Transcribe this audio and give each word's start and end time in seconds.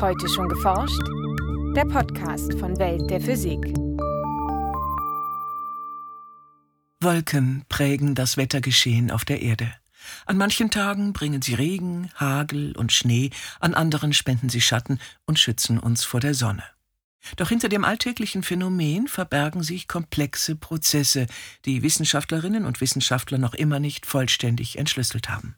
Heute 0.00 0.30
schon 0.30 0.48
geforscht? 0.48 1.02
Der 1.76 1.84
Podcast 1.84 2.58
von 2.58 2.78
Welt 2.78 3.10
der 3.10 3.20
Physik. 3.20 3.60
Wolken 7.02 7.66
prägen 7.68 8.14
das 8.14 8.38
Wettergeschehen 8.38 9.10
auf 9.10 9.26
der 9.26 9.42
Erde. 9.42 9.70
An 10.24 10.38
manchen 10.38 10.70
Tagen 10.70 11.12
bringen 11.12 11.42
sie 11.42 11.52
Regen, 11.52 12.08
Hagel 12.14 12.74
und 12.78 12.92
Schnee, 12.92 13.28
an 13.60 13.74
anderen 13.74 14.14
spenden 14.14 14.48
sie 14.48 14.62
Schatten 14.62 14.98
und 15.26 15.38
schützen 15.38 15.78
uns 15.78 16.02
vor 16.02 16.20
der 16.20 16.32
Sonne. 16.32 16.64
Doch 17.36 17.50
hinter 17.50 17.68
dem 17.68 17.84
alltäglichen 17.84 18.42
Phänomen 18.42 19.06
verbergen 19.06 19.62
sich 19.62 19.86
komplexe 19.86 20.56
Prozesse, 20.56 21.26
die 21.66 21.82
Wissenschaftlerinnen 21.82 22.64
und 22.64 22.80
Wissenschaftler 22.80 23.36
noch 23.36 23.52
immer 23.52 23.80
nicht 23.80 24.06
vollständig 24.06 24.78
entschlüsselt 24.78 25.28
haben. 25.28 25.56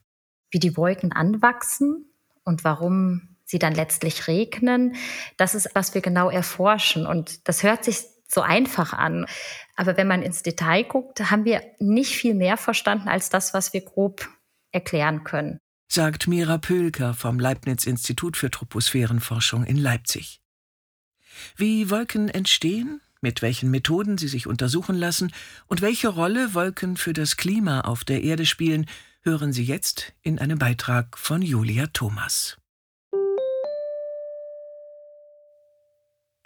Wie 0.51 0.59
die 0.59 0.77
Wolken 0.77 1.13
anwachsen 1.13 2.07
und 2.43 2.65
warum 2.65 3.32
sie 3.53 3.61
dann 3.61 3.75
letztlich 3.75 4.27
regnen, 4.27 4.97
das 5.37 5.55
ist, 5.55 5.71
was 5.75 5.95
wir 5.95 6.01
genau 6.01 6.29
erforschen. 6.29 7.07
Und 7.07 7.47
das 7.47 7.63
hört 7.63 7.85
sich 7.85 7.99
so 8.27 8.41
einfach 8.41 8.93
an. 8.93 9.27
Aber 9.77 9.97
wenn 9.97 10.09
man 10.09 10.23
ins 10.23 10.43
Detail 10.43 10.83
guckt, 10.83 11.31
haben 11.31 11.45
wir 11.45 11.63
nicht 11.79 12.17
viel 12.17 12.35
mehr 12.35 12.57
verstanden 12.57 13.09
als 13.09 13.29
das, 13.29 13.55
was 13.55 13.73
wir 13.73 13.83
grob 13.83 14.29
erklären 14.73 15.23
können. 15.23 15.59
Sagt 15.87 16.27
Mira 16.27 16.57
Pölker 16.57 17.13
vom 17.13 17.39
Leibniz-Institut 17.39 18.39
für 18.39 18.51
Troposphärenforschung 18.51 19.65
in 19.65 19.77
Leipzig. 19.77 20.41
Wie 21.57 21.91
Wolken 21.91 22.31
entstehen, 22.31 23.03
mit 23.21 23.43
welchen 23.43 23.71
Methoden 23.71 24.17
sie 24.17 24.29
sich 24.29 24.47
untersuchen 24.47 24.97
lassen 24.97 25.33
und 25.67 25.83
welche 25.83 26.09
Rolle 26.09 26.55
Wolken 26.55 26.97
für 26.97 27.13
das 27.13 27.37
Klima 27.37 27.83
auf 27.83 28.05
der 28.05 28.23
Erde 28.23 28.47
spielen, 28.47 28.87
hören 29.21 29.53
Sie 29.53 29.65
jetzt 29.65 30.15
in 30.23 30.39
einem 30.39 30.59
Beitrag 30.59 31.19
von 31.19 31.43
Julia 31.43 31.87
Thomas. 31.89 32.57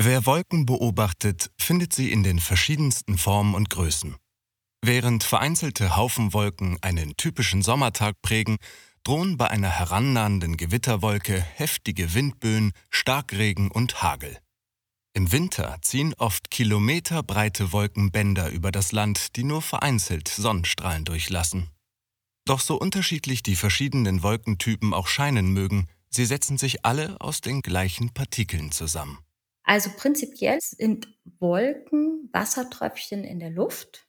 Wer 0.08 0.24
Wolken 0.24 0.66
beobachtet, 0.66 1.50
findet 1.58 1.92
sie 1.92 2.12
in 2.12 2.22
den 2.22 2.38
verschiedensten 2.38 3.18
Formen 3.18 3.56
und 3.56 3.70
Größen. 3.70 4.14
Während 4.80 5.24
vereinzelte 5.24 5.96
Haufenwolken 5.96 6.78
einen 6.80 7.16
typischen 7.16 7.60
Sommertag 7.60 8.22
prägen, 8.22 8.58
drohen 9.02 9.36
bei 9.36 9.50
einer 9.50 9.68
herannahenden 9.68 10.56
Gewitterwolke 10.56 11.40
heftige 11.40 12.14
Windböen, 12.14 12.70
Starkregen 12.88 13.68
und 13.68 14.00
Hagel. 14.00 14.38
Im 15.12 15.32
Winter 15.32 15.76
ziehen 15.82 16.14
oft 16.14 16.52
kilometerbreite 16.52 17.72
Wolkenbänder 17.72 18.50
über 18.50 18.70
das 18.70 18.92
Land, 18.92 19.34
die 19.34 19.42
nur 19.42 19.60
vereinzelt 19.60 20.28
Sonnenstrahlen 20.28 21.04
durchlassen. 21.04 21.70
Doch 22.44 22.60
so 22.60 22.78
unterschiedlich 22.78 23.42
die 23.42 23.56
verschiedenen 23.56 24.22
Wolkentypen 24.22 24.94
auch 24.94 25.08
scheinen 25.08 25.48
mögen, 25.48 25.88
sie 26.10 26.26
setzen 26.26 26.58
sich 26.58 26.84
alle 26.84 27.20
aus 27.20 27.40
den 27.40 27.60
gleichen 27.60 28.14
Partikeln 28.14 28.70
zusammen. 28.70 29.18
Also 29.66 29.90
prinzipiell 29.96 30.58
sind 30.60 31.08
Wolken 31.40 32.30
Wassertröpfchen 32.32 33.24
in 33.24 33.40
der 33.40 33.50
Luft, 33.50 34.06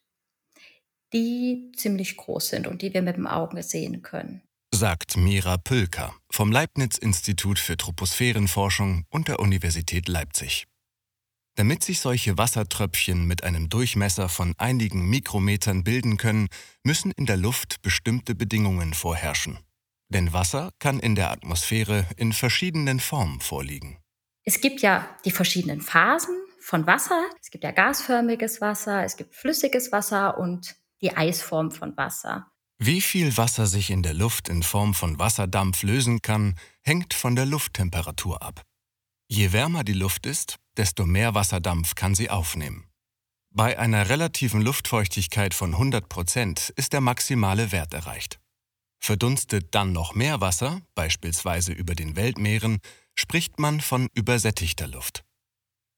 die 1.13 1.71
ziemlich 1.75 2.15
groß 2.15 2.49
sind 2.49 2.67
und 2.67 2.83
die 2.83 2.93
wir 2.93 3.01
mit 3.01 3.17
dem 3.17 3.25
Auge 3.25 3.63
sehen 3.63 4.03
können. 4.03 4.43
Sagt 4.71 5.17
Mira 5.17 5.57
Pülker 5.57 6.13
vom 6.29 6.51
Leibniz-Institut 6.51 7.57
für 7.57 7.75
Troposphärenforschung 7.75 9.05
und 9.09 9.27
der 9.27 9.39
Universität 9.39 10.07
Leipzig. 10.07 10.67
Damit 11.55 11.83
sich 11.83 12.01
solche 12.01 12.37
Wassertröpfchen 12.37 13.25
mit 13.25 13.43
einem 13.43 13.67
Durchmesser 13.67 14.29
von 14.29 14.53
einigen 14.59 15.09
Mikrometern 15.09 15.83
bilden 15.83 16.17
können, 16.17 16.49
müssen 16.83 17.09
in 17.11 17.25
der 17.25 17.37
Luft 17.37 17.81
bestimmte 17.81 18.35
Bedingungen 18.35 18.93
vorherrschen. 18.93 19.57
Denn 20.09 20.33
Wasser 20.33 20.69
kann 20.77 20.99
in 20.99 21.15
der 21.15 21.31
Atmosphäre 21.31 22.05
in 22.15 22.31
verschiedenen 22.31 22.99
Formen 22.99 23.39
vorliegen. 23.39 23.97
Es 24.47 24.61
gibt 24.61 24.81
ja 24.81 25.05
die 25.25 25.31
verschiedenen 25.31 25.81
Phasen 25.81 26.37
von 26.61 26.87
Wasser. 26.87 27.21
Es 27.41 27.51
gibt 27.51 27.65
ja 27.65 27.71
gasförmiges 27.71 28.61
Wasser, 28.61 29.03
es 29.03 29.17
gibt 29.17 29.35
flüssiges 29.35 29.91
Wasser 29.91 30.37
und 30.37 30.77
die 31.01 31.17
Eisform 31.17 31.69
von 31.69 31.97
Wasser. 31.97 32.49
Wie 32.79 33.01
viel 33.01 33.35
Wasser 33.35 33.67
sich 33.67 33.89
in 33.89 34.03
der 34.03 34.13
Luft 34.13 34.47
in 34.47 34.63
Form 34.63 34.93
von 34.93 35.19
Wasserdampf 35.19 35.83
lösen 35.83 36.21
kann, 36.21 36.57
hängt 36.81 37.13
von 37.13 37.35
der 37.35 37.45
Lufttemperatur 37.45 38.41
ab. 38.41 38.61
Je 39.27 39.51
wärmer 39.51 39.83
die 39.83 39.91
Luft 39.91 40.25
ist, 40.25 40.55
desto 40.77 41.05
mehr 41.05 41.35
Wasserdampf 41.35 41.95
kann 41.95 42.15
sie 42.15 42.29
aufnehmen. 42.29 42.87
Bei 43.53 43.77
einer 43.77 44.07
relativen 44.07 44.61
Luftfeuchtigkeit 44.61 45.53
von 45.53 45.73
100 45.73 46.07
Prozent 46.07 46.69
ist 46.77 46.93
der 46.93 47.01
maximale 47.01 47.73
Wert 47.73 47.93
erreicht. 47.93 48.39
Verdunstet 49.03 49.75
dann 49.75 49.91
noch 49.91 50.15
mehr 50.15 50.39
Wasser, 50.39 50.81
beispielsweise 50.95 51.73
über 51.73 51.95
den 51.95 52.15
Weltmeeren, 52.15 52.79
spricht 53.19 53.59
man 53.59 53.81
von 53.81 54.07
übersättigter 54.13 54.87
Luft. 54.87 55.23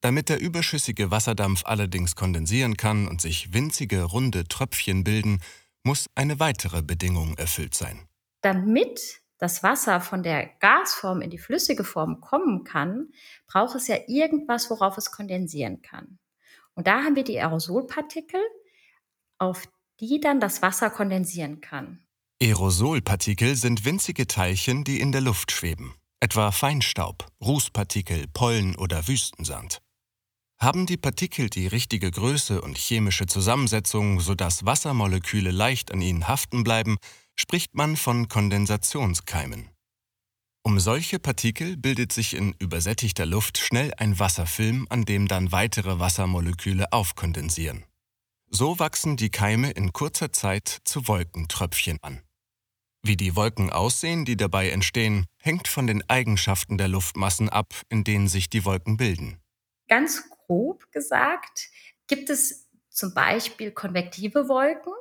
Damit 0.02 0.30
der 0.30 0.40
überschüssige 0.40 1.12
Wasserdampf 1.12 1.64
allerdings 1.66 2.16
kondensieren 2.16 2.78
kann 2.78 3.08
und 3.08 3.20
sich 3.20 3.54
winzige 3.54 4.04
runde 4.04 4.48
Tröpfchen 4.48 5.04
bilden, 5.04 5.42
muss 5.84 6.08
eine 6.16 6.40
weitere 6.40 6.82
Bedingung 6.82 7.38
erfüllt 7.38 7.74
sein. 7.74 8.08
Damit 8.42 9.22
das 9.38 9.64
Wasser 9.64 10.02
von 10.02 10.24
der 10.24 10.48
Gasform 10.60 11.22
in 11.22 11.30
die 11.30 11.38
flüssige 11.38 11.84
Form 11.84 12.22
kommen 12.22 12.64
kann, 12.64 13.10
braucht 13.48 13.76
es 13.76 13.88
ja 13.88 13.98
irgendwas, 14.08 14.70
worauf 14.70 14.98
es 14.98 15.12
kondensieren 15.12 15.82
kann. 15.82 16.20
Und 16.76 16.88
da 16.88 17.04
haben 17.04 17.16
wir 17.16 17.24
die 17.24 17.40
Aerosolpartikel, 17.40 18.42
auf 19.38 19.68
die 20.00 20.20
dann 20.20 20.40
das 20.40 20.62
Wasser 20.62 20.90
kondensieren 20.90 21.62
kann. 21.62 22.06
Aerosolpartikel 22.42 23.56
sind 23.56 23.84
winzige 23.84 24.28
Teilchen, 24.28 24.86
die 24.86 25.02
in 25.02 25.12
der 25.12 25.22
Luft 25.22 25.52
schweben, 25.52 25.94
etwa 26.20 26.52
Feinstaub, 26.52 27.28
Rußpartikel, 27.42 28.26
Pollen 28.34 28.76
oder 28.76 29.08
Wüstensand. 29.08 29.80
Haben 30.58 30.86
die 30.86 30.98
Partikel 30.98 31.50
die 31.50 31.68
richtige 31.68 32.12
Größe 32.12 32.62
und 32.62 32.78
chemische 32.78 33.26
Zusammensetzung, 33.26 34.20
sodass 34.20 34.66
Wassermoleküle 34.66 35.52
leicht 35.52 35.92
an 35.94 36.02
ihnen 36.02 36.28
haften 36.28 36.64
bleiben, 36.64 36.98
spricht 37.38 37.76
man 37.76 37.96
von 37.96 38.28
Kondensationskeimen. 38.28 39.70
Um 40.62 40.80
solche 40.80 41.20
Partikel 41.20 41.78
bildet 41.78 42.12
sich 42.12 42.34
in 42.34 42.54
übersättigter 42.60 43.26
Luft 43.26 43.58
schnell 43.58 43.94
ein 43.96 44.20
Wasserfilm, 44.20 44.86
an 44.90 45.06
dem 45.06 45.30
dann 45.30 45.54
weitere 45.54 46.00
Wassermoleküle 46.00 46.92
aufkondensieren. 46.92 47.86
So 48.50 48.80
wachsen 48.80 49.16
die 49.16 49.30
Keime 49.30 49.72
in 49.72 49.94
kurzer 49.94 50.34
Zeit 50.34 50.82
zu 50.84 51.08
Wolkentröpfchen 51.08 52.00
an. 52.02 52.22
Wie 53.02 53.16
die 53.16 53.36
Wolken 53.36 53.70
aussehen, 53.70 54.26
die 54.26 54.36
dabei 54.36 54.70
entstehen, 54.70 55.26
hängt 55.38 55.68
von 55.68 55.88
den 55.88 56.08
Eigenschaften 56.10 56.78
der 56.78 56.90
Luftmassen 56.90 57.50
ab, 57.50 57.74
in 57.90 58.04
denen 58.04 58.28
sich 58.28 58.50
die 58.50 58.66
Wolken 58.66 58.98
bilden. 58.98 59.40
Ganz 59.88 60.30
grob 60.30 60.92
gesagt 60.92 61.70
gibt 62.08 62.30
es 62.30 62.68
zum 62.90 63.14
Beispiel 63.14 63.72
konvektive 63.72 64.50
Wolken. 64.50 64.94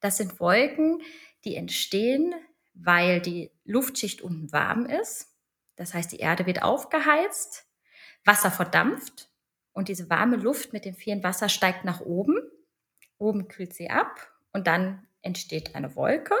Das 0.00 0.16
sind 0.16 0.40
Wolken, 0.40 1.02
die 1.44 1.56
entstehen, 1.56 2.34
weil 2.72 3.20
die 3.20 3.50
Luftschicht 3.64 4.22
unten 4.22 4.50
warm 4.52 4.86
ist. 4.86 5.28
Das 5.76 5.92
heißt, 5.92 6.12
die 6.12 6.18
Erde 6.18 6.46
wird 6.46 6.62
aufgeheizt, 6.62 7.66
Wasser 8.24 8.50
verdampft 8.50 9.30
und 9.72 9.88
diese 9.88 10.08
warme 10.10 10.36
Luft 10.36 10.72
mit 10.72 10.84
dem 10.84 10.94
vielen 10.94 11.22
Wasser 11.22 11.48
steigt 11.48 11.84
nach 11.84 12.00
oben. 12.00 12.36
Oben 13.18 13.48
kühlt 13.48 13.74
sie 13.74 13.90
ab 13.90 14.30
und 14.52 14.66
dann 14.66 15.06
entsteht 15.22 15.74
eine 15.74 15.94
Wolke. 15.96 16.34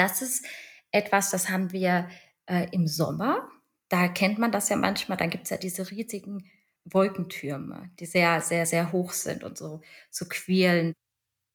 Das 0.00 0.22
ist 0.22 0.46
etwas, 0.92 1.30
das 1.30 1.50
haben 1.50 1.72
wir 1.72 2.08
äh, 2.46 2.66
im 2.72 2.88
Sommer. 2.88 3.46
Da 3.90 4.08
kennt 4.08 4.38
man 4.38 4.50
das 4.50 4.70
ja 4.70 4.76
manchmal. 4.76 5.18
Da 5.18 5.26
gibt 5.26 5.44
es 5.44 5.50
ja 5.50 5.58
diese 5.58 5.90
riesigen 5.90 6.50
Wolkentürme, 6.84 7.90
die 8.00 8.06
sehr, 8.06 8.40
sehr, 8.40 8.64
sehr 8.64 8.92
hoch 8.92 9.12
sind 9.12 9.44
und 9.44 9.58
so, 9.58 9.82
so 10.10 10.24
quälen. 10.26 10.94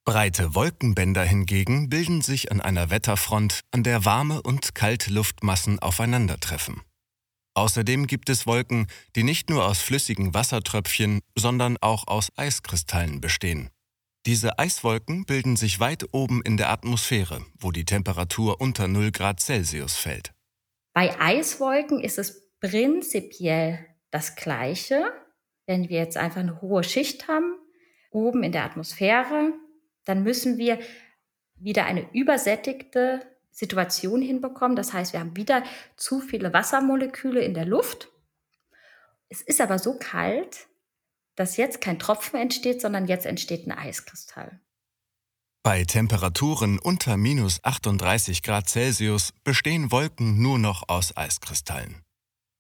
Breite 0.05 0.53
Wolkenbänder 0.53 1.23
hingegen 1.23 1.89
bilden 1.89 2.21
sich 2.21 2.51
an 2.51 2.61
einer 2.61 2.91
Wetterfront, 2.91 3.61
an 3.71 3.81
der 3.81 4.05
warme 4.05 4.43
und 4.43 4.75
kalte 4.75 5.11
Luftmassen 5.11 5.79
aufeinandertreffen. 5.79 6.83
Außerdem 7.55 8.05
gibt 8.05 8.29
es 8.29 8.45
Wolken, 8.45 8.85
die 9.15 9.23
nicht 9.23 9.49
nur 9.49 9.65
aus 9.65 9.81
flüssigen 9.81 10.35
Wassertröpfchen, 10.35 11.21
sondern 11.35 11.77
auch 11.81 12.05
aus 12.05 12.29
Eiskristallen 12.35 13.21
bestehen. 13.21 13.71
Diese 14.25 14.57
Eiswolken 14.57 15.25
bilden 15.25 15.55
sich 15.55 15.79
weit 15.79 16.07
oben 16.11 16.41
in 16.41 16.57
der 16.57 16.71
Atmosphäre, 16.71 17.45
wo 17.59 17.71
die 17.71 17.85
Temperatur 17.85 18.59
unter 18.59 18.87
0 18.87 19.11
Grad 19.11 19.39
Celsius 19.39 19.95
fällt. 19.95 20.33
Bei 20.93 21.15
Eiswolken 21.19 21.99
ist 21.99 22.17
es 22.17 22.49
prinzipiell 22.59 23.85
das 24.09 24.35
Gleiche. 24.35 25.13
Wenn 25.67 25.89
wir 25.89 25.99
jetzt 25.99 26.17
einfach 26.17 26.39
eine 26.39 26.59
hohe 26.61 26.83
Schicht 26.83 27.27
haben, 27.27 27.55
oben 28.09 28.41
in 28.41 28.51
der 28.51 28.63
Atmosphäre, 28.63 29.53
dann 30.05 30.23
müssen 30.23 30.57
wir 30.57 30.79
wieder 31.55 31.85
eine 31.85 32.11
übersättigte 32.11 33.21
Situation 33.51 34.23
hinbekommen. 34.23 34.75
Das 34.75 34.91
heißt, 34.91 35.13
wir 35.13 35.19
haben 35.19 35.35
wieder 35.35 35.63
zu 35.97 36.19
viele 36.19 36.51
Wassermoleküle 36.51 37.41
in 37.41 37.53
der 37.53 37.65
Luft. 37.65 38.09
Es 39.29 39.43
ist 39.43 39.61
aber 39.61 39.77
so 39.77 39.99
kalt, 39.99 40.67
dass 41.35 41.57
jetzt 41.57 41.81
kein 41.81 41.99
Tropfen 41.99 42.39
entsteht, 42.39 42.81
sondern 42.81 43.07
jetzt 43.07 43.25
entsteht 43.25 43.67
ein 43.67 43.71
Eiskristall. 43.71 44.59
Bei 45.63 45.83
Temperaturen 45.83 46.77
unter 46.77 47.17
minus 47.17 47.63
38 47.63 48.43
Grad 48.43 48.69
Celsius 48.69 49.33
bestehen 49.43 49.91
Wolken 49.91 50.41
nur 50.41 50.59
noch 50.59 50.87
aus 50.89 51.17
Eiskristallen. 51.17 52.03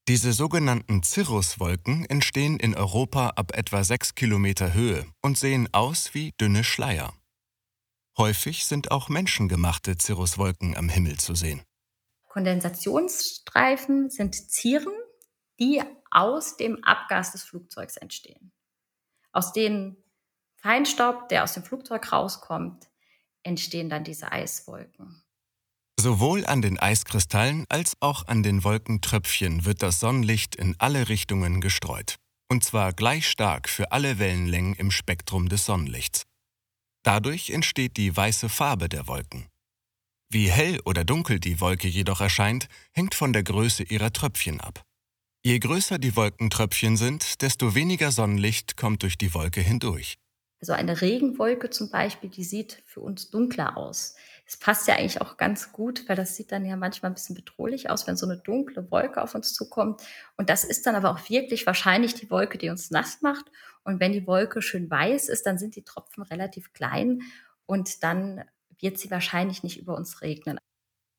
Diese 0.07 0.33
sogenannten 0.33 1.03
Cirruswolken 1.03 2.05
entstehen 2.05 2.59
in 2.59 2.75
Europa 2.75 3.29
ab 3.29 3.55
etwa 3.55 3.83
6 3.83 4.15
Kilometer 4.15 4.73
Höhe 4.73 5.05
und 5.21 5.37
sehen 5.37 5.67
aus 5.71 6.13
wie 6.13 6.31
dünne 6.39 6.63
Schleier. 6.63 7.13
Häufig 8.17 8.65
sind 8.65 8.91
auch 8.91 9.09
menschengemachte 9.09 9.95
Cirruswolken 9.99 10.77
am 10.77 10.89
Himmel 10.89 11.17
zu 11.17 11.35
sehen. 11.35 11.63
Kondensationsstreifen 12.27 14.09
sind 14.09 14.35
Zieren, 14.35 14.93
die 15.59 15.81
aus 16.11 16.57
dem 16.57 16.83
Abgas 16.83 17.31
des 17.31 17.43
Flugzeugs 17.43 17.97
entstehen. 17.97 18.51
Aus 19.35 19.51
dem 19.51 19.97
Feinstaub, 20.55 21.27
der 21.27 21.43
aus 21.43 21.53
dem 21.53 21.63
Flugzeug 21.63 22.09
rauskommt, 22.09 22.87
entstehen 23.43 23.89
dann 23.89 24.05
diese 24.05 24.31
Eiswolken. 24.31 25.21
Sowohl 25.99 26.45
an 26.45 26.61
den 26.61 26.79
Eiskristallen 26.79 27.65
als 27.67 27.97
auch 27.99 28.27
an 28.27 28.43
den 28.43 28.63
Wolkentröpfchen 28.63 29.65
wird 29.65 29.81
das 29.81 29.99
Sonnenlicht 29.99 30.55
in 30.55 30.75
alle 30.77 31.09
Richtungen 31.09 31.59
gestreut. 31.59 32.15
Und 32.49 32.63
zwar 32.63 32.93
gleich 32.93 33.27
stark 33.27 33.67
für 33.67 33.91
alle 33.91 34.19
Wellenlängen 34.19 34.73
im 34.75 34.89
Spektrum 34.89 35.49
des 35.49 35.65
Sonnenlichts. 35.65 36.23
Dadurch 37.03 37.49
entsteht 37.49 37.97
die 37.97 38.15
weiße 38.15 38.47
Farbe 38.47 38.87
der 38.87 39.07
Wolken. 39.07 39.47
Wie 40.29 40.49
hell 40.49 40.79
oder 40.85 41.03
dunkel 41.03 41.41
die 41.41 41.59
Wolke 41.59 41.89
jedoch 41.89 42.21
erscheint, 42.21 42.69
hängt 42.93 43.15
von 43.15 43.33
der 43.33 43.43
Größe 43.43 43.83
ihrer 43.83 44.13
Tröpfchen 44.13 44.61
ab. 44.61 44.85
Je 45.45 45.59
größer 45.59 45.99
die 45.99 46.15
Wolkentröpfchen 46.15 46.97
sind, 46.97 47.43
desto 47.43 47.75
weniger 47.75 48.09
Sonnenlicht 48.09 48.77
kommt 48.77 49.03
durch 49.03 49.15
die 49.15 49.31
Wolke 49.35 49.61
hindurch. 49.61 50.17
Also 50.59 50.73
eine 50.73 51.01
Regenwolke 51.01 51.69
zum 51.69 51.91
Beispiel, 51.91 52.31
die 52.31 52.43
sieht 52.43 52.81
für 52.87 53.01
uns 53.01 53.29
dunkler 53.29 53.77
aus. 53.77 54.15
Es 54.47 54.57
passt 54.57 54.87
ja 54.87 54.95
eigentlich 54.95 55.21
auch 55.21 55.37
ganz 55.37 55.71
gut, 55.71 56.09
weil 56.09 56.15
das 56.15 56.35
sieht 56.35 56.51
dann 56.51 56.65
ja 56.65 56.75
manchmal 56.75 57.11
ein 57.11 57.13
bisschen 57.13 57.35
bedrohlich 57.35 57.91
aus, 57.91 58.07
wenn 58.07 58.17
so 58.17 58.25
eine 58.25 58.37
dunkle 58.37 58.89
Wolke 58.89 59.21
auf 59.21 59.35
uns 59.35 59.53
zukommt. 59.53 60.01
Und 60.35 60.49
das 60.49 60.63
ist 60.63 60.87
dann 60.87 60.95
aber 60.95 61.11
auch 61.11 61.29
wirklich 61.29 61.67
wahrscheinlich 61.67 62.15
die 62.15 62.31
Wolke, 62.31 62.57
die 62.57 62.71
uns 62.71 62.89
nass 62.89 63.21
macht. 63.21 63.45
Und 63.83 63.99
wenn 63.99 64.13
die 64.13 64.25
Wolke 64.25 64.63
schön 64.63 64.89
weiß 64.89 65.29
ist, 65.29 65.45
dann 65.45 65.59
sind 65.59 65.75
die 65.75 65.83
Tropfen 65.83 66.23
relativ 66.23 66.73
klein 66.73 67.21
und 67.67 68.01
dann 68.01 68.43
wird 68.79 68.97
sie 68.97 69.11
wahrscheinlich 69.11 69.61
nicht 69.61 69.77
über 69.77 69.95
uns 69.95 70.23
regnen. 70.23 70.57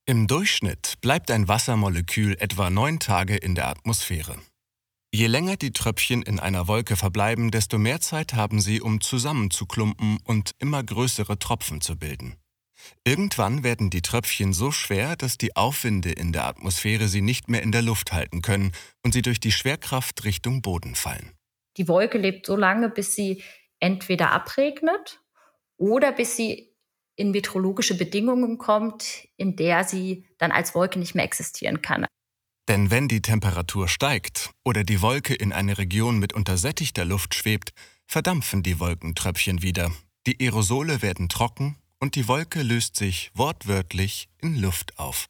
Im 0.09 0.29
Durchschnitt 0.29 1.01
bleibt 1.01 1.33
ein 1.33 1.49
Wassermolekül 1.49 2.37
etwa 2.39 2.71
neun 2.71 3.01
Tage 3.01 3.37
in 3.37 3.57
der 3.57 3.67
Atmosphäre. 3.67 4.39
Je 5.13 5.27
länger 5.27 5.57
die 5.57 5.73
Tröpfchen 5.73 6.23
in 6.23 6.39
einer 6.39 6.69
Wolke 6.69 6.95
verbleiben, 6.95 7.51
desto 7.51 7.77
mehr 7.77 8.01
Zeit 8.01 8.33
haben 8.35 8.61
sie, 8.61 8.81
um 8.81 9.01
zusammenzuklumpen 9.01 10.21
und 10.23 10.53
immer 10.61 10.85
größere 10.85 11.41
Tropfen 11.41 11.81
zu 11.81 11.99
bilden. 11.99 12.37
Irgendwann 13.05 13.65
werden 13.65 13.91
die 13.91 14.01
Tröpfchen 14.01 14.53
so 14.53 14.71
schwer, 14.71 15.17
dass 15.17 15.39
die 15.39 15.57
Aufwinde 15.57 16.13
in 16.13 16.33
der 16.33 16.45
Atmosphäre 16.45 17.09
sie 17.09 17.21
nicht 17.21 17.49
mehr 17.49 17.65
in 17.65 17.73
der 17.73 17.83
Luft 17.83 18.13
halten 18.13 18.43
können 18.43 18.71
und 19.05 19.13
sie 19.13 19.23
durch 19.23 19.41
die 19.41 19.51
Schwerkraft 19.51 20.23
Richtung 20.23 20.63
Boden 20.63 20.95
fallen. 20.95 21.33
Die 21.79 21.89
Wolke 21.89 22.19
lebt 22.19 22.47
so 22.47 22.55
lange, 22.55 22.91
bis 22.91 23.17
sie 23.17 23.43
entweder 23.81 24.31
abregnet 24.31 25.21
oder 25.77 26.13
bis 26.13 26.37
sie 26.37 26.76
in 27.17 27.31
meteorologische 27.31 27.97
Bedingungen 27.97 28.59
kommt, 28.59 29.29
in 29.37 29.57
der 29.57 29.85
sie 29.85 30.25
dann 30.39 30.53
als 30.53 30.75
Wolke 30.75 30.99
nicht 30.99 31.15
mehr 31.15 31.25
existieren 31.25 31.83
kann. 31.83 32.07
Denn 32.69 32.91
wenn 32.91 33.09
die 33.09 33.23
Temperatur 33.23 33.89
steigt 33.89 34.51
oder 34.65 34.85
die 34.85 35.01
Wolke 35.01 35.35
in 35.35 35.53
eine 35.53 35.79
Region 35.79 36.19
mit 36.19 36.33
untersättigter 36.33 37.05
Luft 37.05 37.35
schwebt, 37.35 37.73
verdampfen 38.07 38.63
die 38.63 38.81
Wolkentröpfchen 38.81 39.63
wieder, 39.63 39.93
die 40.27 40.41
Aerosole 40.41 41.03
werden 41.03 41.29
trocken 41.29 41.77
und 42.01 42.17
die 42.17 42.29
Wolke 42.29 42.63
löst 42.63 42.97
sich 42.97 43.31
wortwörtlich 43.35 44.29
in 44.39 44.57
Luft 44.57 44.99
auf. 44.99 45.27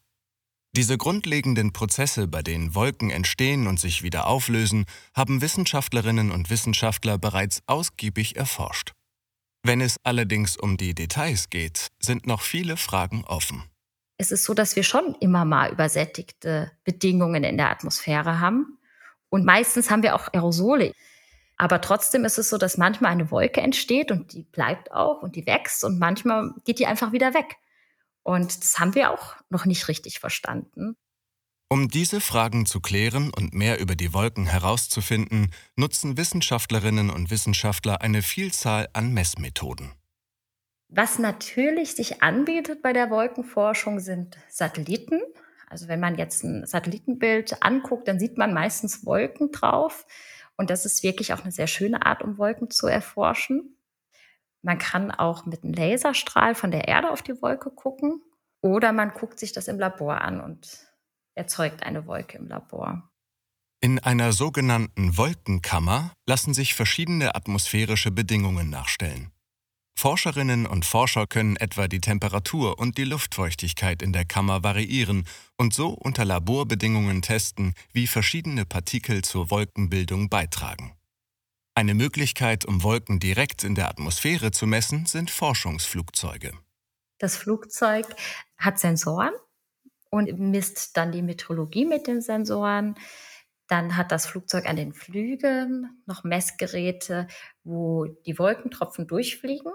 Diese 0.75 0.97
grundlegenden 0.97 1.73
Prozesse, 1.73 2.27
bei 2.27 2.41
denen 2.41 2.75
Wolken 2.75 3.09
entstehen 3.09 3.67
und 3.67 3.79
sich 3.79 4.03
wieder 4.03 4.27
auflösen, 4.27 4.85
haben 5.15 5.41
Wissenschaftlerinnen 5.41 6.31
und 6.31 6.49
Wissenschaftler 6.49 7.17
bereits 7.17 7.61
ausgiebig 7.65 8.35
erforscht. 8.35 8.93
Wenn 9.67 9.81
es 9.81 9.97
allerdings 10.05 10.55
um 10.55 10.77
die 10.77 10.95
Details 10.95 11.49
geht, 11.49 11.87
sind 11.99 12.25
noch 12.25 12.41
viele 12.41 12.77
Fragen 12.77 13.25
offen. 13.25 13.65
Es 14.17 14.31
ist 14.31 14.45
so, 14.45 14.53
dass 14.53 14.77
wir 14.77 14.83
schon 14.83 15.13
immer 15.19 15.43
mal 15.43 15.73
übersättigte 15.73 16.71
Bedingungen 16.85 17.43
in 17.43 17.57
der 17.57 17.69
Atmosphäre 17.69 18.39
haben. 18.39 18.79
Und 19.27 19.43
meistens 19.43 19.91
haben 19.91 20.03
wir 20.03 20.15
auch 20.15 20.29
Aerosole. 20.31 20.93
Aber 21.57 21.81
trotzdem 21.81 22.23
ist 22.23 22.37
es 22.37 22.49
so, 22.49 22.57
dass 22.57 22.77
manchmal 22.77 23.11
eine 23.11 23.29
Wolke 23.29 23.59
entsteht 23.59 24.09
und 24.09 24.31
die 24.31 24.43
bleibt 24.43 24.93
auch 24.93 25.21
und 25.21 25.35
die 25.35 25.45
wächst 25.45 25.83
und 25.83 25.99
manchmal 25.99 26.53
geht 26.63 26.79
die 26.79 26.87
einfach 26.87 27.11
wieder 27.11 27.33
weg. 27.33 27.57
Und 28.23 28.63
das 28.63 28.79
haben 28.79 28.95
wir 28.95 29.11
auch 29.11 29.35
noch 29.49 29.65
nicht 29.65 29.89
richtig 29.89 30.19
verstanden. 30.19 30.95
Um 31.69 31.89
diese 31.89 32.21
Fragen 32.21 32.65
zu 32.65 32.79
klären 32.79 33.29
und 33.35 33.53
mehr 33.53 33.81
über 33.81 33.95
die 33.95 34.13
Wolken 34.13 34.45
herauszufinden, 34.45 35.51
nutzen 35.75 36.15
Wissenschaftlerinnen 36.15 37.09
und 37.09 37.29
Wissenschaftler 37.29 38.01
eine 38.01 38.21
Vielzahl 38.21 38.87
an 38.93 39.13
Messmethoden. 39.13 39.91
Was 40.87 41.19
natürlich 41.19 41.93
sich 41.93 42.23
anbietet 42.23 42.81
bei 42.81 42.93
der 42.93 43.09
Wolkenforschung 43.09 43.99
sind 43.99 44.37
Satelliten. 44.47 45.19
Also 45.69 45.89
wenn 45.89 45.99
man 45.99 46.17
jetzt 46.17 46.45
ein 46.45 46.65
Satellitenbild 46.65 47.61
anguckt, 47.61 48.07
dann 48.07 48.17
sieht 48.17 48.37
man 48.37 48.53
meistens 48.53 49.05
Wolken 49.05 49.51
drauf. 49.51 50.05
Und 50.55 50.69
das 50.69 50.85
ist 50.85 51.03
wirklich 51.03 51.33
auch 51.33 51.41
eine 51.41 51.51
sehr 51.51 51.67
schöne 51.67 52.05
Art, 52.05 52.21
um 52.21 52.37
Wolken 52.37 52.69
zu 52.69 52.87
erforschen. 52.87 53.75
Man 54.61 54.77
kann 54.77 55.11
auch 55.11 55.45
mit 55.45 55.65
einem 55.65 55.73
Laserstrahl 55.73 56.55
von 56.55 56.71
der 56.71 56.87
Erde 56.87 57.11
auf 57.11 57.21
die 57.21 57.41
Wolke 57.41 57.71
gucken 57.71 58.21
oder 58.61 58.93
man 58.93 59.11
guckt 59.11 59.37
sich 59.37 59.51
das 59.51 59.67
im 59.67 59.79
Labor 59.79 60.21
an 60.21 60.39
und 60.39 60.86
erzeugt 61.37 61.83
eine 61.83 62.05
Wolke 62.07 62.37
im 62.37 62.47
Labor. 62.47 63.09
In 63.79 63.99
einer 63.99 64.33
sogenannten 64.33 65.17
Wolkenkammer 65.17 66.11
lassen 66.25 66.53
sich 66.53 66.73
verschiedene 66.73 67.35
atmosphärische 67.35 68.11
Bedingungen 68.11 68.69
nachstellen. 68.69 69.31
Forscherinnen 69.95 70.67
und 70.67 70.85
Forscher 70.85 71.25
können 71.25 71.55
etwa 71.55 71.87
die 71.87 72.01
Temperatur 72.01 72.79
und 72.79 72.97
die 72.97 73.03
Luftfeuchtigkeit 73.03 74.01
in 74.01 74.13
der 74.13 74.25
Kammer 74.25 74.63
variieren 74.63 75.27
und 75.57 75.73
so 75.73 75.89
unter 75.89 76.23
Laborbedingungen 76.23 77.21
testen, 77.21 77.73
wie 77.93 78.05
verschiedene 78.05 78.65
Partikel 78.65 79.23
zur 79.23 79.49
Wolkenbildung 79.49 80.29
beitragen. 80.29 80.95
Eine 81.73 81.93
Möglichkeit, 81.93 82.65
um 82.65 82.83
Wolken 82.83 83.19
direkt 83.19 83.63
in 83.63 83.75
der 83.75 83.89
Atmosphäre 83.89 84.51
zu 84.51 84.67
messen, 84.67 85.05
sind 85.05 85.31
Forschungsflugzeuge. 85.31 86.51
Das 87.19 87.35
Flugzeug 87.35 88.05
hat 88.57 88.79
Sensoren 88.79 89.33
und 90.09 90.37
misst 90.39 90.97
dann 90.97 91.11
die 91.11 91.21
Meteorologie 91.21 91.85
mit 91.85 92.07
den 92.07 92.21
Sensoren. 92.21 92.95
Dann 93.67 93.97
hat 93.97 94.11
das 94.11 94.25
Flugzeug 94.25 94.65
an 94.65 94.77
den 94.77 94.93
Flügeln 94.93 96.01
noch 96.05 96.23
Messgeräte, 96.23 97.27
wo 97.63 98.05
die 98.05 98.39
Wolkentropfen 98.39 99.07
durchfliegen 99.07 99.71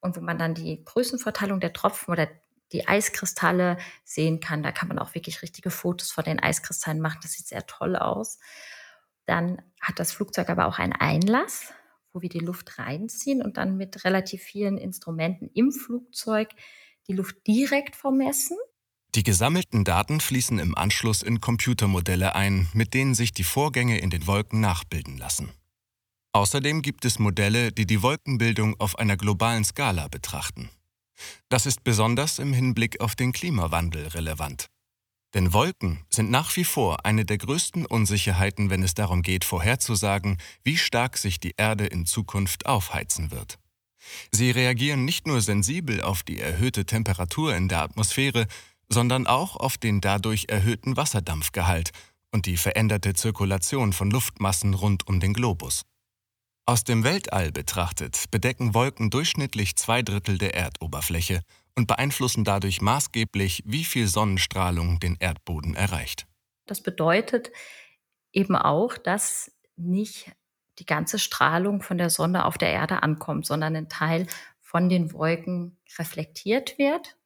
und 0.00 0.16
wo 0.16 0.20
man 0.20 0.38
dann 0.38 0.54
die 0.54 0.84
Größenverteilung 0.84 1.60
der 1.60 1.72
Tropfen 1.72 2.12
oder 2.12 2.28
die 2.72 2.88
Eiskristalle 2.88 3.76
sehen 4.04 4.40
kann. 4.40 4.62
Da 4.62 4.72
kann 4.72 4.88
man 4.88 4.98
auch 4.98 5.14
wirklich 5.14 5.42
richtige 5.42 5.70
Fotos 5.70 6.10
von 6.10 6.24
den 6.24 6.40
Eiskristallen 6.40 7.00
machen. 7.00 7.18
Das 7.22 7.32
sieht 7.32 7.46
sehr 7.46 7.66
toll 7.66 7.96
aus. 7.96 8.38
Dann 9.26 9.62
hat 9.80 9.98
das 9.98 10.12
Flugzeug 10.12 10.48
aber 10.48 10.66
auch 10.66 10.78
einen 10.78 10.92
Einlass, 10.92 11.72
wo 12.12 12.22
wir 12.22 12.28
die 12.28 12.40
Luft 12.40 12.78
reinziehen 12.78 13.42
und 13.42 13.56
dann 13.56 13.76
mit 13.76 14.04
relativ 14.04 14.42
vielen 14.42 14.78
Instrumenten 14.78 15.50
im 15.54 15.72
Flugzeug 15.72 16.50
die 17.08 17.14
Luft 17.14 17.46
direkt 17.46 17.96
vermessen. 17.96 18.56
Die 19.14 19.22
gesammelten 19.22 19.84
Daten 19.84 20.20
fließen 20.20 20.58
im 20.58 20.74
Anschluss 20.74 21.22
in 21.22 21.40
Computermodelle 21.40 22.34
ein, 22.34 22.68
mit 22.72 22.94
denen 22.94 23.14
sich 23.14 23.32
die 23.32 23.44
Vorgänge 23.44 23.98
in 23.98 24.08
den 24.08 24.26
Wolken 24.26 24.60
nachbilden 24.60 25.18
lassen. 25.18 25.52
Außerdem 26.32 26.80
gibt 26.80 27.04
es 27.04 27.18
Modelle, 27.18 27.72
die 27.72 27.84
die 27.84 28.00
Wolkenbildung 28.00 28.80
auf 28.80 28.98
einer 28.98 29.18
globalen 29.18 29.64
Skala 29.64 30.08
betrachten. 30.08 30.70
Das 31.50 31.66
ist 31.66 31.84
besonders 31.84 32.38
im 32.38 32.54
Hinblick 32.54 33.00
auf 33.00 33.14
den 33.14 33.32
Klimawandel 33.32 34.08
relevant. 34.08 34.68
Denn 35.34 35.52
Wolken 35.52 36.04
sind 36.08 36.30
nach 36.30 36.56
wie 36.56 36.64
vor 36.64 37.04
eine 37.04 37.26
der 37.26 37.36
größten 37.36 37.84
Unsicherheiten, 37.84 38.70
wenn 38.70 38.82
es 38.82 38.94
darum 38.94 39.20
geht, 39.20 39.44
vorherzusagen, 39.44 40.38
wie 40.62 40.78
stark 40.78 41.18
sich 41.18 41.38
die 41.38 41.54
Erde 41.58 41.84
in 41.84 42.06
Zukunft 42.06 42.64
aufheizen 42.64 43.30
wird. 43.30 43.58
Sie 44.30 44.50
reagieren 44.50 45.04
nicht 45.04 45.26
nur 45.26 45.40
sensibel 45.40 46.00
auf 46.00 46.22
die 46.22 46.40
erhöhte 46.40 46.84
Temperatur 46.84 47.54
in 47.54 47.68
der 47.68 47.82
Atmosphäre, 47.82 48.46
sondern 48.92 49.26
auch 49.26 49.56
auf 49.56 49.78
den 49.78 50.00
dadurch 50.00 50.46
erhöhten 50.48 50.96
Wasserdampfgehalt 50.96 51.90
und 52.30 52.46
die 52.46 52.56
veränderte 52.56 53.14
Zirkulation 53.14 53.92
von 53.92 54.10
Luftmassen 54.10 54.74
rund 54.74 55.06
um 55.08 55.20
den 55.20 55.34
Globus. 55.34 55.82
Aus 56.64 56.84
dem 56.84 57.02
Weltall 57.02 57.50
betrachtet 57.50 58.30
bedecken 58.30 58.74
Wolken 58.74 59.10
durchschnittlich 59.10 59.76
zwei 59.76 60.02
Drittel 60.02 60.38
der 60.38 60.54
Erdoberfläche 60.54 61.42
und 61.74 61.88
beeinflussen 61.88 62.44
dadurch 62.44 62.80
maßgeblich, 62.80 63.62
wie 63.66 63.84
viel 63.84 64.06
Sonnenstrahlung 64.06 65.00
den 65.00 65.16
Erdboden 65.18 65.74
erreicht. 65.74 66.26
Das 66.66 66.82
bedeutet 66.82 67.50
eben 68.32 68.54
auch, 68.54 68.96
dass 68.96 69.50
nicht 69.76 70.30
die 70.78 70.86
ganze 70.86 71.18
Strahlung 71.18 71.82
von 71.82 71.98
der 71.98 72.10
Sonne 72.10 72.44
auf 72.44 72.58
der 72.58 72.70
Erde 72.70 73.02
ankommt, 73.02 73.46
sondern 73.46 73.74
ein 73.74 73.88
Teil 73.88 74.26
von 74.60 74.88
den 74.88 75.12
Wolken 75.12 75.78
reflektiert 75.98 76.78
wird 76.78 77.16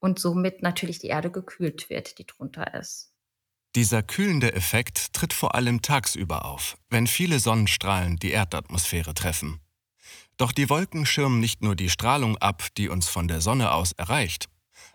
und 0.00 0.18
somit 0.18 0.62
natürlich 0.62 0.98
die 0.98 1.08
Erde 1.08 1.30
gekühlt 1.30 1.88
wird, 1.90 2.18
die 2.18 2.26
drunter 2.26 2.74
ist. 2.74 3.12
Dieser 3.76 4.02
kühlende 4.02 4.52
Effekt 4.52 5.12
tritt 5.12 5.32
vor 5.32 5.54
allem 5.54 5.80
tagsüber 5.80 6.44
auf, 6.44 6.76
wenn 6.88 7.06
viele 7.06 7.38
Sonnenstrahlen 7.38 8.16
die 8.16 8.32
Erdatmosphäre 8.32 9.14
treffen. 9.14 9.60
Doch 10.36 10.50
die 10.50 10.68
Wolken 10.68 11.06
schirmen 11.06 11.38
nicht 11.38 11.62
nur 11.62 11.76
die 11.76 11.90
Strahlung 11.90 12.36
ab, 12.38 12.66
die 12.76 12.88
uns 12.88 13.08
von 13.08 13.28
der 13.28 13.40
Sonne 13.40 13.72
aus 13.72 13.92
erreicht. 13.92 14.48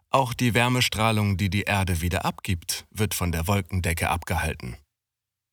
Auch 0.09 0.33
die 0.33 0.53
Wärmestrahlung, 0.53 1.37
die 1.37 1.49
die 1.49 1.63
Erde 1.63 2.01
wieder 2.01 2.25
abgibt, 2.25 2.85
wird 2.89 3.13
von 3.13 3.31
der 3.31 3.47
Wolkendecke 3.47 4.09
abgehalten. 4.09 4.75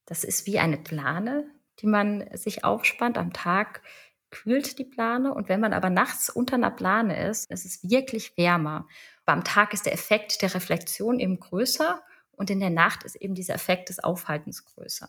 Das 0.07 0.25
ist 0.25 0.47
wie 0.47 0.59
eine 0.59 0.79
Plane, 0.79 1.45
die 1.79 1.87
man 1.87 2.25
sich 2.37 2.65
aufspannt. 2.65 3.19
Am 3.19 3.33
Tag 3.33 3.83
kühlt 4.31 4.79
die 4.79 4.85
Plane 4.85 5.33
und 5.33 5.49
wenn 5.49 5.61
man 5.61 5.73
aber 5.73 5.91
nachts 5.91 6.29
unter 6.29 6.55
einer 6.55 6.71
Plane 6.71 7.29
ist, 7.29 7.51
ist 7.51 7.65
es 7.65 7.89
wirklich 7.89 8.37
wärmer. 8.37 8.89
Aber 9.33 9.39
am 9.39 9.45
Tag 9.45 9.73
ist 9.73 9.87
der 9.87 9.95
Effekt 9.95 10.43
der 10.43 10.55
Reflexion 10.55 11.19
eben 11.19 11.41
größer 11.41 12.03
und 12.33 12.51
in 12.51 12.61
der 12.61 12.69
Nacht 12.69 13.03
ist 13.05 13.17
eben 13.17 13.35
dieser 13.35 13.55
Effekt 13.55 13.89
des 13.89 13.99
Aufhaltens 13.99 14.67
größer. 14.67 15.09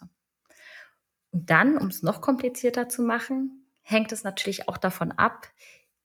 Und 1.32 1.50
dann, 1.50 1.78
um 1.78 1.88
es 1.88 2.04
noch 2.04 2.22
komplizierter 2.22 2.88
zu 2.88 3.02
machen, 3.02 3.68
hängt 3.82 4.14
es 4.14 4.24
natürlich 4.24 4.70
auch 4.70 4.78
davon 4.78 5.12
ab, 5.12 5.50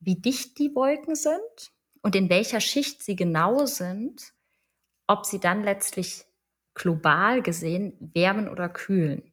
wie 0.01 0.17
dicht 0.17 0.59
die 0.59 0.75
Wolken 0.75 1.15
sind 1.15 1.71
und 2.03 2.17
in 2.17 2.29
welcher 2.29 2.59
Schicht 2.59 3.05
sie 3.05 3.15
genau 3.15 3.67
sind, 3.67 4.33
ob 5.07 5.25
sie 5.25 5.39
dann 5.39 5.63
letztlich 5.63 6.25
global 6.75 7.41
gesehen 7.41 7.97
wärmen 8.01 8.49
oder 8.49 8.69
kühlen. 8.69 9.33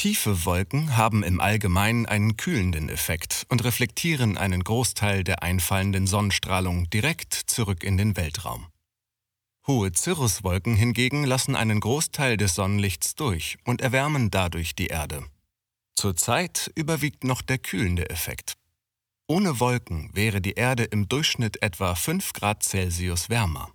Tiefe 0.00 0.46
Wolken 0.46 0.96
haben 0.96 1.22
im 1.22 1.42
Allgemeinen 1.42 2.06
einen 2.06 2.38
kühlenden 2.38 2.88
Effekt 2.88 3.44
und 3.50 3.64
reflektieren 3.64 4.38
einen 4.38 4.64
Großteil 4.64 5.24
der 5.24 5.42
einfallenden 5.42 6.06
Sonnenstrahlung 6.06 6.88
direkt 6.88 7.34
zurück 7.34 7.84
in 7.84 7.98
den 7.98 8.16
Weltraum. 8.16 8.68
Hohe 9.66 9.92
Cirruswolken 9.94 10.74
hingegen 10.74 11.24
lassen 11.24 11.54
einen 11.54 11.80
Großteil 11.80 12.38
des 12.38 12.54
Sonnenlichts 12.54 13.14
durch 13.14 13.58
und 13.66 13.82
erwärmen 13.82 14.30
dadurch 14.30 14.74
die 14.74 14.86
Erde. 14.86 15.22
Zurzeit 15.94 16.72
überwiegt 16.74 17.24
noch 17.24 17.42
der 17.42 17.58
kühlende 17.58 18.08
Effekt. 18.08 18.54
Ohne 19.26 19.60
Wolken 19.60 20.08
wäre 20.14 20.40
die 20.40 20.54
Erde 20.54 20.84
im 20.84 21.10
Durchschnitt 21.10 21.62
etwa 21.62 21.94
5 21.94 22.32
Grad 22.32 22.62
Celsius 22.62 23.28
wärmer. 23.28 23.70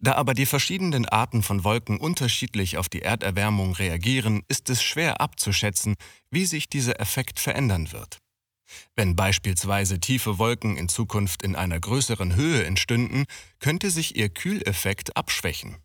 Da 0.00 0.14
aber 0.14 0.34
die 0.34 0.46
verschiedenen 0.46 1.06
Arten 1.06 1.42
von 1.42 1.64
Wolken 1.64 1.98
unterschiedlich 1.98 2.76
auf 2.78 2.88
die 2.88 3.02
Erderwärmung 3.02 3.72
reagieren, 3.72 4.42
ist 4.48 4.70
es 4.70 4.82
schwer 4.82 5.20
abzuschätzen, 5.20 5.96
wie 6.30 6.46
sich 6.46 6.68
dieser 6.68 7.00
Effekt 7.00 7.40
verändern 7.40 7.92
wird. 7.92 8.18
Wenn 8.94 9.16
beispielsweise 9.16 9.98
tiefe 9.98 10.38
Wolken 10.38 10.76
in 10.76 10.88
Zukunft 10.88 11.42
in 11.42 11.56
einer 11.56 11.80
größeren 11.80 12.34
Höhe 12.34 12.64
entstünden, 12.64 13.24
könnte 13.60 13.90
sich 13.90 14.16
ihr 14.16 14.28
Kühleffekt 14.28 15.16
abschwächen. 15.16 15.78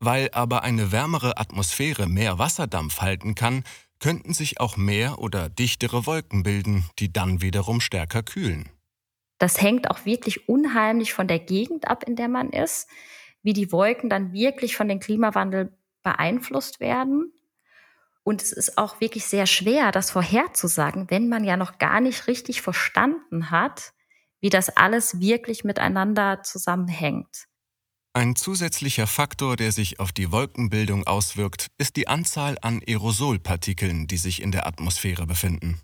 Weil 0.00 0.30
aber 0.32 0.62
eine 0.62 0.92
wärmere 0.92 1.38
Atmosphäre 1.38 2.06
mehr 2.06 2.38
Wasserdampf 2.38 3.00
halten 3.00 3.34
kann, 3.34 3.64
könnten 4.00 4.34
sich 4.34 4.60
auch 4.60 4.76
mehr 4.76 5.18
oder 5.18 5.48
dichtere 5.48 6.04
Wolken 6.04 6.42
bilden, 6.42 6.84
die 6.98 7.12
dann 7.12 7.40
wiederum 7.40 7.80
stärker 7.80 8.22
kühlen. 8.22 8.68
Das 9.44 9.60
hängt 9.60 9.90
auch 9.90 10.06
wirklich 10.06 10.48
unheimlich 10.48 11.12
von 11.12 11.28
der 11.28 11.38
Gegend 11.38 11.86
ab, 11.86 12.04
in 12.04 12.16
der 12.16 12.28
man 12.28 12.48
ist, 12.48 12.88
wie 13.42 13.52
die 13.52 13.72
Wolken 13.72 14.08
dann 14.08 14.32
wirklich 14.32 14.74
von 14.74 14.88
dem 14.88 15.00
Klimawandel 15.00 15.76
beeinflusst 16.02 16.80
werden. 16.80 17.30
Und 18.22 18.40
es 18.40 18.52
ist 18.52 18.78
auch 18.78 19.02
wirklich 19.02 19.26
sehr 19.26 19.44
schwer, 19.44 19.92
das 19.92 20.10
vorherzusagen, 20.10 21.10
wenn 21.10 21.28
man 21.28 21.44
ja 21.44 21.58
noch 21.58 21.76
gar 21.76 22.00
nicht 22.00 22.26
richtig 22.26 22.62
verstanden 22.62 23.50
hat, 23.50 23.92
wie 24.40 24.48
das 24.48 24.74
alles 24.78 25.20
wirklich 25.20 25.62
miteinander 25.62 26.42
zusammenhängt. 26.42 27.44
Ein 28.14 28.36
zusätzlicher 28.36 29.06
Faktor, 29.06 29.56
der 29.56 29.72
sich 29.72 30.00
auf 30.00 30.12
die 30.12 30.32
Wolkenbildung 30.32 31.06
auswirkt, 31.06 31.66
ist 31.76 31.96
die 31.96 32.08
Anzahl 32.08 32.56
an 32.62 32.80
Aerosolpartikeln, 32.82 34.06
die 34.06 34.16
sich 34.16 34.40
in 34.40 34.52
der 34.52 34.66
Atmosphäre 34.66 35.26
befinden. 35.26 35.82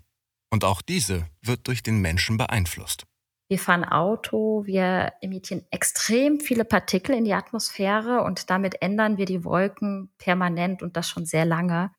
Und 0.49 0.63
auch 0.63 0.81
diese 0.81 1.27
wird 1.43 1.67
durch 1.67 1.83
den 1.83 2.01
Menschen 2.01 2.37
beeinflusst. 2.37 3.05
Wir 3.51 3.59
fahren 3.59 3.83
Auto, 3.83 4.65
wir 4.65 5.11
emittieren 5.19 5.65
extrem 5.71 6.39
viele 6.39 6.63
Partikel 6.63 7.13
in 7.13 7.25
die 7.25 7.33
Atmosphäre 7.33 8.23
und 8.23 8.49
damit 8.49 8.81
ändern 8.81 9.17
wir 9.17 9.25
die 9.25 9.43
Wolken 9.43 10.09
permanent 10.17 10.81
und 10.81 10.95
das 10.95 11.09
schon 11.09 11.25
sehr 11.25 11.43
lange. 11.43 11.91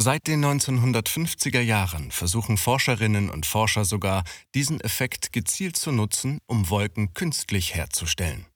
Seit 0.00 0.28
den 0.28 0.44
1950er 0.44 1.58
Jahren 1.58 2.12
versuchen 2.12 2.56
Forscherinnen 2.56 3.30
und 3.30 3.46
Forscher 3.46 3.84
sogar, 3.84 4.22
diesen 4.54 4.80
Effekt 4.80 5.32
gezielt 5.32 5.74
zu 5.74 5.90
nutzen, 5.90 6.38
um 6.46 6.70
Wolken 6.70 7.14
künstlich 7.14 7.74
herzustellen. 7.74 8.46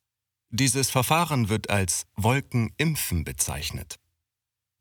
Dieses 0.51 0.89
Verfahren 0.89 1.49
wird 1.49 1.69
als 1.69 2.07
Wolkenimpfen 2.15 3.25
bezeichnet. 3.25 3.97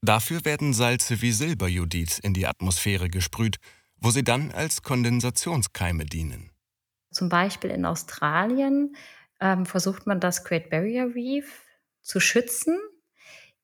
Dafür 0.06 0.46
werden 0.46 0.72
Salze 0.72 1.24
wie 1.24 1.32
Silberjodid 1.32 2.20
in 2.20 2.36
die 2.36 2.46
Atmosphäre 2.46 3.10
gesprüht, 3.10 3.58
wo 3.98 4.12
sie 4.12 4.24
dann 4.24 4.52
als 4.52 4.84
Kondensationskeime 4.84 6.06
dienen. 6.06 6.52
Zum 7.12 7.30
Beispiel 7.30 7.72
in 7.72 7.86
Australien 7.86 8.96
ähm, 9.40 9.66
versucht 9.66 10.08
man 10.08 10.20
das 10.20 10.44
Great 10.44 10.70
Barrier 10.70 11.16
Reef 11.16 11.66
zu 12.02 12.20
schützen 12.20 12.78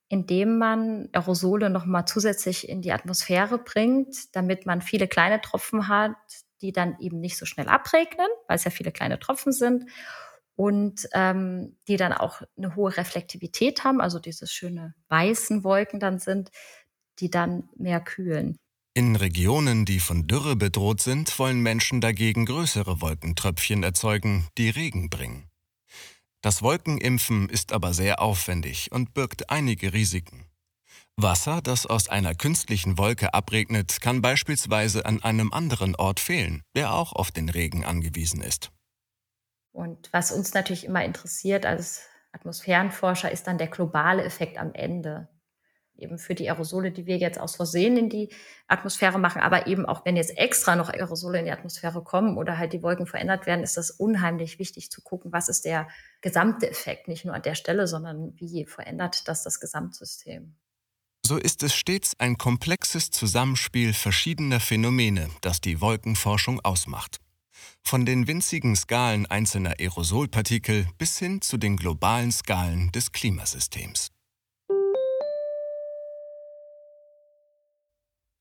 indem 0.08 0.58
man 0.58 1.10
Aerosole 1.14 1.70
nochmal 1.70 2.06
zusätzlich 2.06 2.70
in 2.70 2.82
die 2.82 2.92
Atmosphäre 2.92 3.58
bringt, 3.58 4.36
damit 4.36 4.66
man 4.66 4.82
viele 4.82 5.08
kleine 5.08 5.42
Tropfen 5.42 5.88
hat, 5.88 6.16
die 6.62 6.72
dann 6.72 6.98
eben 7.00 7.20
nicht 7.20 7.38
so 7.38 7.46
schnell 7.46 7.68
abregnen, 7.68 8.28
weil 8.48 8.56
es 8.56 8.64
ja 8.64 8.72
viele 8.72 8.92
kleine 8.92 9.20
Tropfen 9.20 9.52
sind 9.52 9.90
und 10.56 11.08
ähm, 11.14 11.78
die 11.88 11.98
dann 11.98 12.14
auch 12.14 12.42
eine 12.58 12.76
hohe 12.76 12.96
Reflektivität 12.96 13.84
haben, 13.84 14.00
also 14.00 14.20
diese 14.20 14.48
schöne 14.48 14.94
weißen 15.10 15.64
Wolken 15.64 16.00
dann 16.00 16.20
sind, 16.20 16.52
die 17.20 17.30
dann 17.30 17.70
mehr 17.76 18.00
kühlen. 18.00 18.58
In 18.98 19.18
Regionen, 19.18 19.84
die 19.84 20.00
von 20.00 20.26
Dürre 20.26 20.56
bedroht 20.56 21.02
sind, 21.02 21.38
wollen 21.38 21.60
Menschen 21.60 22.00
dagegen 22.00 22.46
größere 22.46 23.02
Wolkentröpfchen 23.02 23.84
erzeugen, 23.84 24.48
die 24.58 24.70
Regen 24.70 25.10
bringen. 25.10 25.50
Das 26.42 26.62
Wolkenimpfen 26.62 27.50
ist 27.50 27.74
aber 27.74 27.94
sehr 27.94 28.22
aufwendig 28.22 28.94
und 28.94 29.14
birgt 29.14 29.50
einige 29.50 29.92
Risiken. 29.92 30.46
Wasser, 31.18 31.62
das 31.62 31.86
aus 31.86 32.08
einer 32.08 32.36
künstlichen 32.36 32.98
Wolke 32.98 33.34
abregnet, 33.34 34.00
kann 34.00 34.22
beispielsweise 34.22 35.06
an 35.06 35.22
einem 35.22 35.52
anderen 35.52 35.98
Ort 35.98 36.22
fehlen, 36.22 36.64
der 36.74 36.94
auch 36.94 37.12
auf 37.12 37.32
den 37.32 37.50
Regen 37.50 37.84
angewiesen 37.84 38.42
ist. 38.42 38.72
Und 39.74 40.08
was 40.14 40.32
uns 40.32 40.54
natürlich 40.54 40.86
immer 40.86 41.04
interessiert 41.04 41.66
als 41.66 42.04
Atmosphärenforscher, 42.32 43.30
ist 43.30 43.46
dann 43.48 43.58
der 43.58 43.68
globale 43.68 44.24
Effekt 44.24 44.58
am 44.58 44.74
Ende 44.74 45.28
eben 45.98 46.18
für 46.18 46.36
die 46.36 46.50
Aerosole, 46.50 46.92
die 46.92 47.06
wir 47.06 47.18
jetzt 47.18 47.40
aus 47.40 47.56
Versehen 47.56 47.98
in 47.98 48.10
die 48.10 48.30
Atmosphäre 48.68 49.20
machen, 49.20 49.42
aber 49.42 49.68
eben 49.68 49.86
auch 49.86 50.06
wenn 50.06 50.16
jetzt 50.16 50.38
extra 50.38 50.76
noch 50.76 50.90
Aerosole 50.90 51.40
in 51.40 51.46
die 51.46 51.52
Atmosphäre 51.52 52.04
kommen 52.04 52.38
oder 52.38 52.58
halt 52.58 52.74
die 52.74 52.84
Wolken 52.84 53.08
verändert 53.08 53.46
werden, 53.46 53.64
ist 53.64 53.78
das 53.78 53.92
unheimlich 53.92 54.60
wichtig 54.60 54.92
zu 54.92 55.02
gucken, 55.02 55.32
was 55.32 55.50
ist 55.50 55.66
der 55.66 55.88
gesamte 56.22 56.70
Effekt, 56.70 57.08
nicht 57.08 57.26
nur 57.26 57.36
an 57.36 57.42
der 57.42 57.56
Stelle, 57.56 57.88
sondern 57.88 58.34
wie 58.36 58.66
verändert 58.66 59.28
das 59.28 59.44
das 59.44 59.60
Gesamtsystem. 59.60 60.56
So 61.26 61.38
ist 61.38 61.64
es 61.64 61.74
stets 61.74 62.14
ein 62.20 62.38
komplexes 62.38 63.10
Zusammenspiel 63.10 63.94
verschiedener 63.94 64.60
Phänomene, 64.60 65.30
das 65.42 65.60
die 65.60 65.82
Wolkenforschung 65.82 66.60
ausmacht. 66.64 67.18
Von 67.82 68.06
den 68.06 68.28
winzigen 68.28 68.76
Skalen 68.76 69.26
einzelner 69.26 69.76
Aerosolpartikel 69.80 70.88
bis 70.98 71.18
hin 71.18 71.42
zu 71.42 71.58
den 71.58 71.78
globalen 71.78 72.32
Skalen 72.32 72.92
des 72.92 73.12
Klimasystems. 73.12 74.12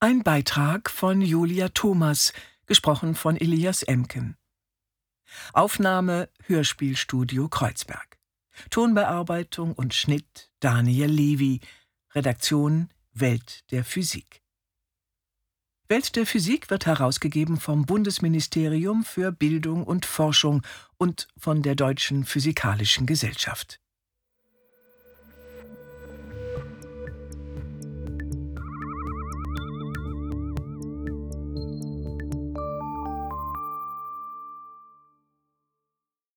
Ein 0.05 0.23
Beitrag 0.23 0.91
von 0.91 1.23
Julia 1.23 1.71
Thomas, 1.71 2.35
gesprochen 2.67 3.15
von 3.15 3.39
Elias 3.39 3.83
Emken. 3.83 4.37
Aufnahme 5.55 6.29
Hörspielstudio 6.43 7.49
Kreuzberg. 7.49 8.19
Tonbearbeitung 8.69 9.73
und 9.73 9.95
Schnitt 9.95 10.51
Daniel 10.61 11.11
Levy. 11.11 11.61
Redaktion 12.15 12.91
Welt 13.15 13.65
der 13.71 13.83
Physik. 13.83 14.43
Welt 15.89 16.17
der 16.17 16.27
Physik 16.27 16.69
wird 16.69 16.85
herausgegeben 16.85 17.57
vom 17.57 17.87
Bundesministerium 17.87 19.05
für 19.05 19.33
Bildung 19.33 19.85
und 19.85 20.05
Forschung 20.05 20.61
und 20.99 21.29
von 21.39 21.63
der 21.63 21.77
Deutschen 21.77 22.27
Physikalischen 22.27 23.07
Gesellschaft. 23.07 23.81